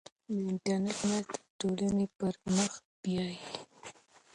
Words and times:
د 0.33 0.33
انټرنیټ 0.49 0.97
مرسته 1.07 1.37
ټولنه 1.59 2.05
پرمخ 2.17 2.71
بیايي. 3.01 3.37